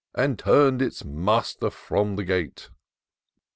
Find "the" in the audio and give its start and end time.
2.15-2.23